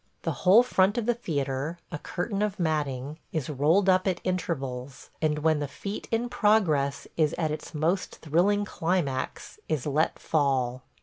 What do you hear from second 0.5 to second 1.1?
front of